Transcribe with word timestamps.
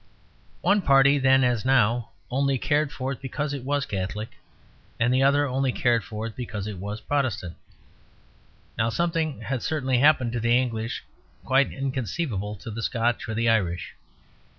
One 0.61 0.81
party, 0.81 1.19
then 1.19 1.43
as 1.43 1.63
now, 1.63 2.09
only 2.31 2.57
cared 2.57 2.91
for 2.91 3.11
it 3.11 3.21
because 3.21 3.53
it 3.53 3.63
was 3.63 3.85
Catholic, 3.85 4.31
and 4.99 5.13
the 5.13 5.21
other 5.21 5.47
only 5.47 5.71
cared 5.71 6.03
for 6.03 6.25
it 6.25 6.35
because 6.35 6.65
it 6.65 6.79
was 6.79 7.01
Protestant. 7.01 7.55
Now, 8.79 8.89
something 8.89 9.41
had 9.41 9.61
certainly 9.61 9.99
happened 9.99 10.31
to 10.31 10.39
the 10.39 10.57
English 10.59 11.03
quite 11.45 11.71
inconceivable 11.71 12.55
to 12.55 12.71
the 12.71 12.81
Scotch 12.81 13.29
or 13.29 13.35
the 13.35 13.47
Irish. 13.47 13.93